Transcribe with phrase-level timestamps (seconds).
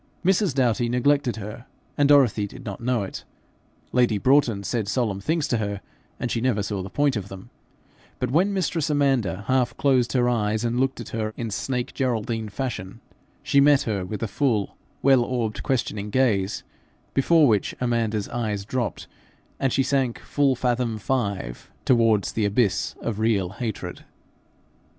[0.25, 0.55] Mrs.
[0.55, 3.23] Doughty neglected her, and Dorothy did not know it;
[3.91, 5.79] lady Broughton said solemn things to her,
[6.19, 7.51] and she never saw the point of them;
[8.17, 12.49] but when mistress Amanda half closed her eyes and looked at her in snake Geraldine
[12.49, 12.99] fashion,
[13.43, 16.63] she met her with a full, wide orbed, questioning gaze,
[17.13, 19.05] before which Amanda's eyes dropped,
[19.59, 24.03] and she sank full fathom five towards the abyss of real hatred.